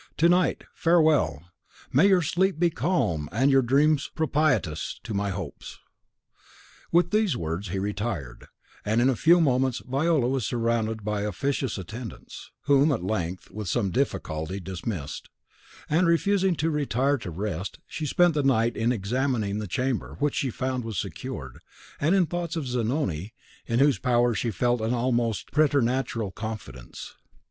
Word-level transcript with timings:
To 0.17 0.27
night, 0.27 0.63
farewell! 0.73 1.43
May 1.93 2.07
your 2.07 2.23
sleep 2.23 2.57
be 2.57 2.71
calm, 2.71 3.29
and 3.31 3.51
your 3.51 3.61
dreams 3.61 4.07
propitious 4.15 4.99
to 5.03 5.13
my 5.13 5.29
hopes." 5.29 5.77
With 6.91 7.11
these 7.11 7.37
words 7.37 7.67
he 7.67 7.77
retired, 7.77 8.47
and 8.83 8.99
in 8.99 9.11
a 9.11 9.15
few 9.15 9.39
moments 9.39 9.83
Viola 9.87 10.27
was 10.27 10.43
surrounded 10.43 11.03
by 11.05 11.21
officious 11.21 11.77
attendants, 11.77 12.49
whom 12.63 12.89
she 12.89 12.93
at 12.93 13.03
length, 13.03 13.51
with 13.51 13.67
some 13.69 13.91
difficulty, 13.91 14.59
dismissed; 14.59 15.29
and, 15.87 16.07
refusing 16.07 16.55
to 16.55 16.71
retire 16.71 17.19
to 17.19 17.29
rest, 17.29 17.77
she 17.85 18.07
spent 18.07 18.33
the 18.33 18.41
night 18.41 18.75
in 18.75 18.91
examining 18.91 19.59
the 19.59 19.67
chamber, 19.67 20.15
which 20.17 20.33
she 20.33 20.49
found 20.49 20.83
was 20.83 20.97
secured, 20.97 21.59
and 21.99 22.15
in 22.15 22.25
thoughts 22.25 22.55
of 22.55 22.65
Zanoni, 22.65 23.35
in 23.67 23.77
whose 23.77 23.99
power 23.99 24.33
she 24.33 24.49
felt 24.49 24.81
an 24.81 24.95
almost 24.95 25.51
preternatural 25.51 26.31
confidence. 26.31 27.13